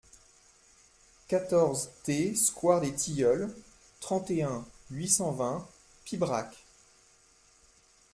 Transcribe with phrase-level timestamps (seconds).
[1.27, 3.53] quatorze T sQUARE DES TILLEULS,
[3.99, 5.67] trente et un, huit cent vingt,
[6.05, 6.57] Pibrac